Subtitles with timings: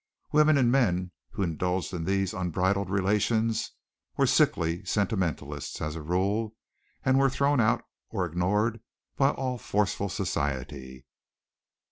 [0.31, 3.73] Women and men who indulged in these unbridled relations
[4.17, 6.55] were sickly sentimentalists, as a rule,
[7.05, 8.81] and were thrown out or ignored
[9.15, 11.05] by all forceful society.